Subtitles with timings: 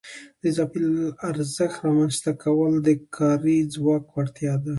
[0.41, 0.79] د اضافي
[1.29, 4.69] ارزښت رامنځته کول د کاري ځواک وړتیا ده